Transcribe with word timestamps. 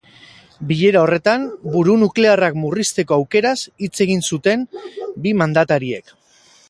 Bilera 0.69 1.01
horretan, 1.01 1.43
buru 1.75 1.97
nuklearrak 2.03 2.57
murrizteko 2.63 3.17
aukeraz 3.19 3.55
hitz 3.89 3.93
egin 4.07 4.25
zuten 4.31 4.65
bi 5.27 5.35
mandatariek. 5.43 6.15